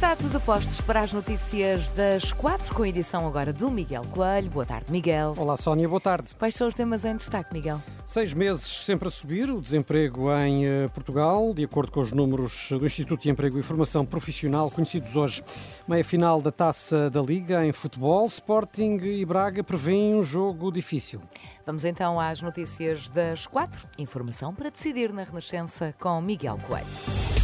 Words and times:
Está 0.00 0.16
tudo 0.16 0.40
postos 0.40 0.80
para 0.80 1.02
as 1.02 1.12
notícias 1.12 1.90
das 1.90 2.32
quatro, 2.32 2.74
com 2.74 2.84
a 2.84 2.88
edição 2.88 3.28
agora 3.28 3.52
do 3.52 3.70
Miguel 3.70 4.02
Coelho. 4.10 4.48
Boa 4.48 4.64
tarde, 4.64 4.90
Miguel. 4.90 5.34
Olá, 5.36 5.58
Sónia, 5.58 5.86
boa 5.86 6.00
tarde. 6.00 6.30
Quais 6.38 6.54
são 6.54 6.66
os 6.66 6.74
temas 6.74 7.04
em 7.04 7.14
destaque, 7.14 7.52
Miguel? 7.52 7.82
Seis 8.06 8.32
meses 8.32 8.64
sempre 8.66 9.08
a 9.08 9.10
subir 9.10 9.50
o 9.50 9.60
desemprego 9.60 10.32
em 10.32 10.64
eh, 10.64 10.88
Portugal, 10.88 11.52
de 11.52 11.64
acordo 11.64 11.92
com 11.92 12.00
os 12.00 12.12
números 12.12 12.68
do 12.70 12.86
Instituto 12.86 13.24
de 13.24 13.28
Emprego 13.28 13.58
e 13.58 13.62
Formação 13.62 14.06
Profissional, 14.06 14.70
conhecidos 14.70 15.14
hoje. 15.16 15.42
Meia 15.86 16.02
final 16.02 16.40
da 16.40 16.50
taça 16.50 17.10
da 17.10 17.20
Liga 17.20 17.62
em 17.66 17.70
futebol, 17.70 18.24
Sporting 18.24 18.96
e 19.02 19.22
Braga 19.26 19.62
prevêem 19.62 20.14
um 20.14 20.22
jogo 20.22 20.72
difícil. 20.72 21.20
Vamos 21.66 21.84
então 21.84 22.18
às 22.18 22.40
notícias 22.40 23.10
das 23.10 23.46
quatro. 23.46 23.86
Informação 23.98 24.54
para 24.54 24.70
decidir 24.70 25.12
na 25.12 25.24
Renascença 25.24 25.94
com 26.00 26.18
Miguel 26.22 26.58
Coelho. 26.66 27.39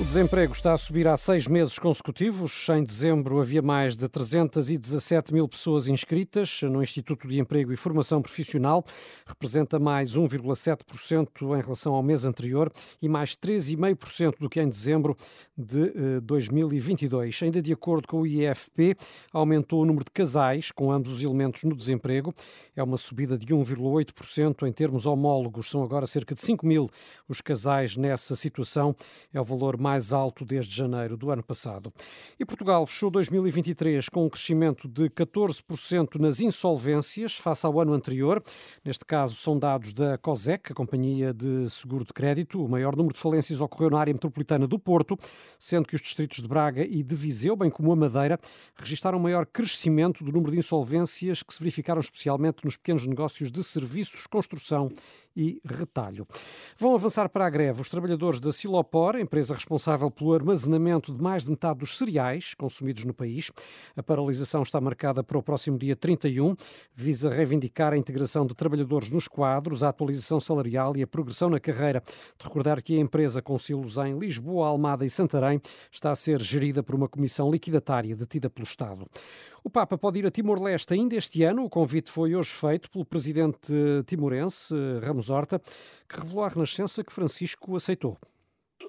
O 0.00 0.04
desemprego 0.04 0.52
está 0.52 0.74
a 0.74 0.78
subir 0.78 1.08
há 1.08 1.16
seis 1.16 1.48
meses 1.48 1.76
consecutivos. 1.76 2.68
Em 2.68 2.84
dezembro 2.84 3.40
havia 3.40 3.60
mais 3.60 3.96
de 3.96 4.08
317 4.08 5.34
mil 5.34 5.48
pessoas 5.48 5.88
inscritas 5.88 6.62
no 6.62 6.80
Instituto 6.80 7.26
de 7.26 7.40
Emprego 7.40 7.72
e 7.72 7.76
Formação 7.76 8.22
Profissional. 8.22 8.84
Representa 9.26 9.76
mais 9.80 10.16
1,7% 10.16 11.58
em 11.58 11.60
relação 11.60 11.96
ao 11.96 12.02
mês 12.02 12.24
anterior 12.24 12.72
e 13.02 13.08
mais 13.08 13.34
13,5% 13.34 14.38
do 14.38 14.48
que 14.48 14.60
em 14.60 14.68
dezembro 14.68 15.16
de 15.56 16.20
2022. 16.20 17.42
Eh, 17.42 17.44
Ainda 17.46 17.60
de 17.60 17.72
acordo 17.72 18.06
com 18.06 18.20
o 18.20 18.26
IFP, 18.26 18.96
aumentou 19.32 19.82
o 19.82 19.84
número 19.84 20.04
de 20.04 20.12
casais 20.12 20.70
com 20.70 20.92
ambos 20.92 21.10
os 21.12 21.24
elementos 21.24 21.64
no 21.64 21.74
desemprego. 21.74 22.32
É 22.76 22.82
uma 22.84 22.96
subida 22.96 23.36
de 23.36 23.52
1,8% 23.52 24.64
em 24.64 24.72
termos 24.72 25.06
homólogos. 25.06 25.68
São 25.68 25.82
agora 25.82 26.06
cerca 26.06 26.36
de 26.36 26.40
5 26.40 26.64
mil 26.64 26.88
os 27.28 27.40
casais 27.40 27.96
nessa 27.96 28.36
situação. 28.36 28.94
É 29.34 29.40
o 29.40 29.44
valor 29.44 29.76
mais 29.76 29.87
mais 29.88 30.12
alto 30.12 30.44
desde 30.44 30.76
janeiro 30.76 31.16
do 31.16 31.30
ano 31.30 31.42
passado. 31.42 31.90
E 32.38 32.44
Portugal 32.44 32.86
fechou 32.86 33.10
2023 33.10 34.10
com 34.10 34.26
um 34.26 34.28
crescimento 34.28 34.86
de 34.86 35.08
14% 35.08 36.20
nas 36.20 36.40
insolvências 36.40 37.36
face 37.36 37.64
ao 37.64 37.80
ano 37.80 37.94
anterior. 37.94 38.42
Neste 38.84 39.06
caso, 39.06 39.34
são 39.36 39.58
dados 39.58 39.94
da 39.94 40.18
COSEC, 40.18 40.72
a 40.72 40.74
Companhia 40.74 41.32
de 41.32 41.70
Seguro 41.70 42.04
de 42.04 42.12
Crédito. 42.12 42.62
O 42.62 42.68
maior 42.68 42.94
número 42.94 43.14
de 43.14 43.18
falências 43.18 43.62
ocorreu 43.62 43.88
na 43.88 43.98
área 43.98 44.12
metropolitana 44.12 44.66
do 44.66 44.78
Porto, 44.78 45.16
sendo 45.58 45.88
que 45.88 45.94
os 45.94 46.02
distritos 46.02 46.42
de 46.42 46.46
Braga 46.46 46.84
e 46.84 47.02
de 47.02 47.14
Viseu, 47.14 47.56
bem 47.56 47.70
como 47.70 47.90
a 47.90 47.96
Madeira, 47.96 48.38
registaram 48.76 49.18
maior 49.18 49.46
crescimento 49.46 50.22
do 50.22 50.30
número 50.30 50.52
de 50.52 50.58
insolvências 50.58 51.42
que 51.42 51.54
se 51.54 51.60
verificaram 51.60 52.00
especialmente 52.00 52.62
nos 52.62 52.76
pequenos 52.76 53.06
negócios 53.06 53.50
de 53.50 53.64
serviços, 53.64 54.26
construção 54.26 54.92
e 55.38 55.60
retalho. 55.64 56.26
Vão 56.76 56.96
avançar 56.96 57.28
para 57.28 57.46
a 57.46 57.50
greve 57.50 57.80
os 57.80 57.88
trabalhadores 57.88 58.40
da 58.40 58.52
Silopor, 58.52 59.16
empresa 59.16 59.54
responsável 59.54 60.10
pelo 60.10 60.34
armazenamento 60.34 61.14
de 61.14 61.22
mais 61.22 61.44
de 61.44 61.50
metade 61.50 61.78
dos 61.78 61.96
cereais 61.96 62.54
consumidos 62.54 63.04
no 63.04 63.14
país. 63.14 63.52
A 63.96 64.02
paralisação 64.02 64.62
está 64.64 64.80
marcada 64.80 65.22
para 65.22 65.38
o 65.38 65.42
próximo 65.42 65.78
dia 65.78 65.94
31, 65.94 66.56
visa 66.92 67.30
reivindicar 67.30 67.92
a 67.92 67.96
integração 67.96 68.44
de 68.44 68.54
trabalhadores 68.54 69.10
nos 69.10 69.28
quadros, 69.28 69.84
a 69.84 69.90
atualização 69.90 70.40
salarial 70.40 70.96
e 70.96 71.02
a 71.02 71.06
progressão 71.06 71.48
na 71.48 71.60
carreira. 71.60 72.02
De 72.36 72.44
recordar 72.44 72.82
que 72.82 72.96
a 72.96 73.00
empresa 73.00 73.40
com 73.40 73.56
silos 73.56 73.96
em 73.96 74.18
Lisboa, 74.18 74.66
Almada 74.66 75.04
e 75.04 75.10
Santarém 75.10 75.60
está 75.92 76.10
a 76.10 76.16
ser 76.16 76.42
gerida 76.42 76.82
por 76.82 76.96
uma 76.96 77.08
comissão 77.08 77.48
liquidatária 77.48 78.16
detida 78.16 78.50
pelo 78.50 78.66
Estado. 78.66 79.06
O 79.64 79.70
Papa 79.70 79.98
pode 79.98 80.20
ir 80.20 80.26
a 80.26 80.30
Timor-Leste 80.30 80.94
ainda 80.94 81.16
este 81.16 81.42
ano. 81.42 81.64
O 81.64 81.70
convite 81.70 82.10
foi 82.10 82.34
hoje 82.34 82.50
feito 82.50 82.90
pelo 82.90 83.04
presidente 83.04 83.72
timorense, 84.06 84.74
Ramos 85.04 85.30
Horta, 85.30 85.58
que 86.08 86.20
revelou 86.20 86.44
à 86.44 86.48
Renascença 86.48 87.04
que 87.04 87.12
Francisco 87.12 87.74
aceitou. 87.74 88.16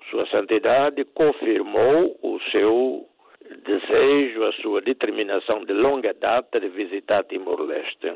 Sua 0.10 0.26
Santidade 0.28 1.04
confirmou 1.16 2.18
o 2.22 2.40
seu 2.52 3.08
desejo, 3.66 4.44
a 4.44 4.54
sua 4.62 4.82
determinação 4.82 5.66
de 5.66 5.74
longa 5.74 6.14
data 6.14 6.60
de 6.60 6.70
visitar 6.70 7.24
Timor-Leste. 7.26 8.14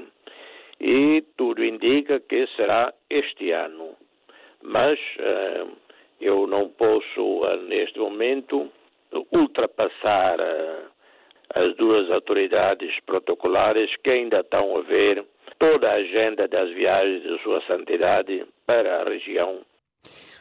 E 0.79 1.23
tudo 1.37 1.63
indica 1.63 2.19
que 2.19 2.47
será 2.55 2.93
este 3.09 3.51
ano. 3.51 3.95
Mas 4.61 4.99
uh, 5.19 5.71
eu 6.21 6.47
não 6.47 6.69
posso, 6.69 7.21
uh, 7.21 7.57
neste 7.67 7.99
momento, 7.99 8.69
ultrapassar. 9.31 10.39
Uh, 10.39 10.92
as 11.53 11.75
duas 11.75 12.09
autoridades 12.11 12.93
protocolares 13.05 13.95
que 14.03 14.09
ainda 14.09 14.39
estão 14.39 14.77
a 14.77 14.81
ver 14.81 15.23
toda 15.59 15.89
a 15.89 15.95
agenda 15.95 16.47
das 16.47 16.69
viagens 16.71 17.23
de 17.23 17.41
Sua 17.43 17.61
Santidade 17.61 18.45
para 18.65 19.01
a 19.01 19.03
região 19.03 19.61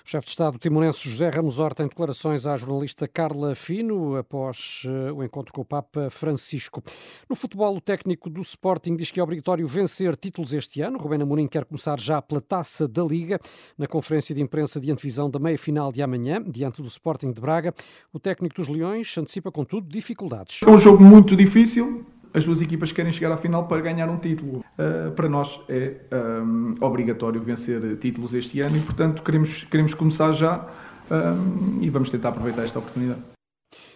o 0.05 0.09
chefe 0.09 0.27
de 0.27 0.31
Estado 0.31 0.59
timorense 0.59 1.09
José 1.09 1.29
Ramos 1.29 1.59
Horta 1.59 1.85
em 1.85 1.87
declarações 1.87 2.45
à 2.47 2.57
jornalista 2.57 3.07
Carla 3.07 3.55
Fino 3.55 4.17
após 4.17 4.83
uh, 4.85 5.15
o 5.15 5.23
encontro 5.23 5.53
com 5.53 5.61
o 5.61 5.65
Papa 5.65 6.11
Francisco. 6.11 6.83
No 7.31 7.37
futebol, 7.37 7.77
o 7.77 7.81
técnico 7.81 8.29
do 8.29 8.41
Sporting 8.41 8.97
diz 8.97 9.11
que 9.11 9.21
é 9.21 9.23
obrigatório 9.23 9.67
vencer 9.67 10.17
títulos 10.17 10.53
este 10.53 10.81
ano. 10.81 10.99
Rubén 10.99 11.23
Amorim 11.23 11.47
quer 11.47 11.65
começar 11.65 12.01
já 12.01 12.21
pela 12.21 12.41
taça 12.41 12.89
da 12.89 13.05
Liga. 13.05 13.39
Na 13.79 13.87
conferência 13.87 14.35
de 14.35 14.41
imprensa 14.41 14.81
de 14.81 14.91
antevisão 14.91 15.31
da 15.31 15.39
meia-final 15.39 15.93
de 15.93 16.03
amanhã, 16.03 16.43
diante 16.43 16.83
do 16.83 16.89
Sporting 16.89 17.31
de 17.31 17.41
Braga, 17.41 17.73
o 18.13 18.19
técnico 18.19 18.57
dos 18.57 18.69
Leões 18.69 19.17
antecipa, 19.17 19.53
contudo, 19.53 19.89
dificuldades. 19.89 20.61
É 20.67 20.71
um 20.71 20.79
jogo 20.79 21.03
muito 21.03 21.37
difícil, 21.37 22.05
as 22.35 22.45
duas 22.45 22.61
equipas 22.61 22.93
querem 22.93 23.13
chegar 23.13 23.33
à 23.33 23.37
final 23.37 23.67
para 23.67 23.81
ganhar 23.81 24.09
um 24.09 24.17
título. 24.17 24.65
Uh, 24.79 25.11
para 25.13 25.29
nós 25.29 25.61
é 25.69 25.97
um, 26.13 26.75
obrigatório 26.81 27.41
vencer 27.41 27.97
títulos 27.99 28.35
este 28.35 28.61
ano 28.61 28.77
e, 28.77 28.81
portanto, 28.81 29.23
queremos, 29.23 29.65
queremos 29.65 29.95
começar 29.95 30.33
já 30.33 30.67
um, 31.11 31.79
e 31.83 31.91
vamos 31.91 32.11
tentar 32.11 32.31
aproveitar 32.31 32.63
esta 32.63 32.79
oportunidade. 32.79 33.32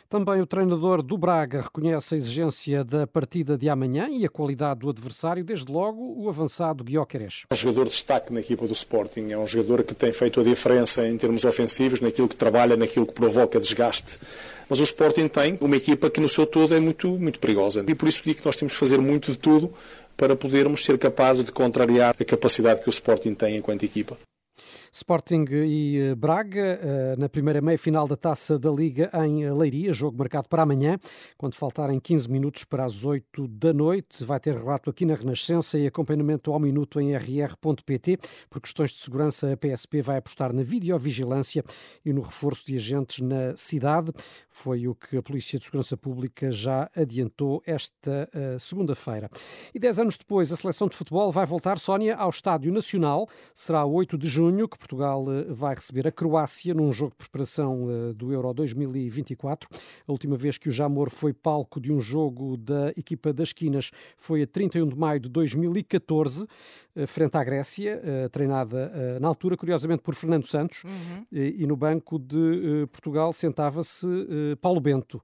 Também 0.08 0.40
o 0.40 0.46
treinador 0.46 1.02
do 1.02 1.18
Braga 1.18 1.62
reconhece 1.62 2.14
a 2.14 2.16
exigência 2.16 2.84
da 2.84 3.08
partida 3.08 3.58
de 3.58 3.68
amanhã 3.68 4.08
e 4.08 4.24
a 4.24 4.28
qualidade 4.28 4.80
do 4.80 4.88
adversário, 4.88 5.42
desde 5.42 5.70
logo 5.70 6.14
o 6.16 6.28
avançado 6.28 6.84
Guioqueres. 6.84 7.44
É 7.50 7.54
um 7.54 7.56
jogador 7.56 7.84
de 7.84 7.90
destaque 7.90 8.32
na 8.32 8.38
equipa 8.38 8.68
do 8.68 8.72
Sporting, 8.72 9.32
é 9.32 9.38
um 9.38 9.48
jogador 9.48 9.82
que 9.82 9.94
tem 9.94 10.12
feito 10.12 10.40
a 10.40 10.44
diferença 10.44 11.04
em 11.04 11.18
termos 11.18 11.44
ofensivos, 11.44 12.00
naquilo 12.00 12.28
que 12.28 12.36
trabalha, 12.36 12.76
naquilo 12.76 13.04
que 13.04 13.14
provoca 13.14 13.58
desgaste. 13.58 14.20
Mas 14.68 14.78
o 14.78 14.84
Sporting 14.84 15.26
tem 15.26 15.58
uma 15.60 15.76
equipa 15.76 16.08
que 16.08 16.20
no 16.20 16.28
seu 16.28 16.46
todo 16.46 16.72
é 16.72 16.78
muito, 16.78 17.08
muito 17.08 17.40
perigosa. 17.40 17.84
E 17.86 17.94
por 17.94 18.08
isso 18.08 18.22
digo 18.24 18.38
que 18.38 18.46
nós 18.46 18.54
temos 18.54 18.74
que 18.74 18.78
fazer 18.78 19.00
muito 19.00 19.32
de 19.32 19.38
tudo 19.38 19.72
para 20.16 20.36
podermos 20.36 20.84
ser 20.84 20.98
capazes 20.98 21.44
de 21.44 21.50
contrariar 21.50 22.14
a 22.18 22.24
capacidade 22.24 22.80
que 22.80 22.88
o 22.88 22.90
Sporting 22.90 23.34
tem 23.34 23.56
enquanto 23.56 23.84
equipa. 23.84 24.16
Sporting 24.96 25.44
e 25.50 25.98
eh, 25.98 26.14
Braga, 26.14 26.58
eh, 26.58 27.16
na 27.18 27.28
primeira 27.28 27.60
meia-final 27.60 28.08
da 28.08 28.16
Taça 28.16 28.58
da 28.58 28.70
Liga 28.70 29.10
em 29.26 29.46
Leiria, 29.52 29.92
jogo 29.92 30.16
marcado 30.16 30.48
para 30.48 30.62
amanhã, 30.62 30.98
quando 31.36 31.54
faltarem 31.54 32.00
15 32.00 32.30
minutos 32.30 32.64
para 32.64 32.82
as 32.82 33.04
8 33.04 33.46
da 33.46 33.74
noite. 33.74 34.24
Vai 34.24 34.40
ter 34.40 34.56
relato 34.56 34.88
aqui 34.88 35.04
na 35.04 35.14
Renascença 35.14 35.78
e 35.78 35.86
acompanhamento 35.86 36.50
ao 36.50 36.58
minuto 36.58 36.98
em 36.98 37.14
rr.pt. 37.14 38.18
Por 38.48 38.58
questões 38.62 38.90
de 38.92 38.96
segurança, 38.96 39.52
a 39.52 39.56
PSP 39.58 40.00
vai 40.00 40.16
apostar 40.16 40.50
na 40.54 40.62
videovigilância 40.62 41.62
e 42.02 42.10
no 42.10 42.22
reforço 42.22 42.64
de 42.64 42.76
agentes 42.76 43.20
na 43.20 43.54
cidade. 43.54 44.10
Foi 44.48 44.88
o 44.88 44.94
que 44.94 45.18
a 45.18 45.22
Polícia 45.22 45.58
de 45.58 45.66
Segurança 45.66 45.98
Pública 45.98 46.50
já 46.50 46.90
adiantou 46.96 47.62
esta 47.66 48.30
segunda-feira. 48.58 49.28
E 49.74 49.78
10 49.78 49.98
anos 49.98 50.16
depois, 50.16 50.50
a 50.50 50.56
seleção 50.56 50.88
de 50.88 50.96
futebol 50.96 51.30
vai 51.30 51.44
voltar, 51.44 51.78
Sónia, 51.78 52.16
ao 52.16 52.30
Estádio 52.30 52.72
Nacional. 52.72 53.28
Será 53.52 53.84
8 53.84 54.16
de 54.16 54.26
junho, 54.26 54.66
que 54.66 54.85
Portugal 54.86 55.24
eh, 55.28 55.46
vai 55.50 55.74
receber 55.74 56.06
a 56.06 56.12
Croácia 56.12 56.72
num 56.72 56.92
jogo 56.92 57.10
de 57.10 57.16
preparação 57.16 57.86
eh, 57.90 58.12
do 58.14 58.32
Euro 58.32 58.54
2024. 58.54 59.68
A 60.06 60.12
última 60.12 60.36
vez 60.36 60.56
que 60.56 60.68
o 60.68 60.72
Jamor 60.72 61.10
foi 61.10 61.32
palco 61.32 61.80
de 61.80 61.92
um 61.92 61.98
jogo 61.98 62.56
da 62.56 62.90
equipa 62.90 63.32
das 63.32 63.52
Quinas 63.52 63.90
foi 64.16 64.42
a 64.42 64.46
31 64.46 64.86
de 64.86 64.96
maio 64.96 65.18
de 65.18 65.28
2014, 65.28 66.46
eh, 66.94 67.06
frente 67.06 67.36
à 67.36 67.42
Grécia, 67.42 68.00
treinada 68.30 69.18
na 69.20 69.28
altura, 69.28 69.56
curiosamente, 69.56 70.02
por 70.02 70.14
Fernando 70.14 70.46
Santos, 70.46 70.84
uhum. 70.84 71.26
e 71.32 71.66
no 71.66 71.76
banco 71.76 72.18
de 72.18 72.86
Portugal 72.92 73.32
sentava-se 73.32 74.06
Paulo 74.60 74.80
Bento. 74.80 75.20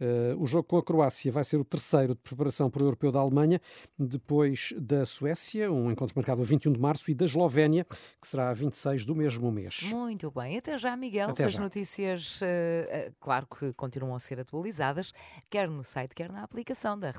Uh, 0.00 0.40
o 0.40 0.46
jogo 0.46 0.64
com 0.64 0.76
a 0.76 0.82
Croácia 0.82 1.32
vai 1.32 1.42
ser 1.42 1.56
o 1.56 1.64
terceiro 1.64 2.14
de 2.14 2.20
preparação 2.20 2.70
para 2.70 2.82
o 2.82 2.86
Europeu 2.86 3.10
da 3.10 3.18
Alemanha, 3.18 3.60
depois 3.98 4.74
da 4.78 5.06
Suécia, 5.06 5.72
um 5.72 5.90
encontro 5.90 6.14
marcado 6.16 6.42
a 6.42 6.44
21 6.44 6.72
de 6.72 6.80
março, 6.80 7.10
e 7.10 7.14
da 7.14 7.24
Eslovénia, 7.24 7.84
que 8.20 8.28
será 8.28 8.50
a 8.50 8.52
26 8.52 9.04
do 9.04 9.14
mesmo 9.14 9.50
mês. 9.50 9.82
Muito 9.84 10.30
bem. 10.30 10.58
Até 10.58 10.76
já, 10.76 10.96
Miguel. 10.96 11.30
Até 11.30 11.44
As 11.44 11.52
já. 11.52 11.60
notícias, 11.60 12.40
uh, 12.42 13.14
claro 13.18 13.46
que 13.46 13.72
continuam 13.72 14.14
a 14.14 14.20
ser 14.20 14.38
atualizadas, 14.38 15.12
quer 15.50 15.68
no 15.68 15.82
site, 15.82 16.14
quer 16.14 16.30
na 16.30 16.42
aplicação 16.42 16.98
da 16.98 17.10